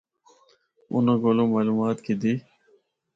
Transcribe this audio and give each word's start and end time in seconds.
اُنّاں 0.93 1.17
کولو 1.21 1.43
معلومات 1.53 1.97
گِدّی۔ 2.05 2.33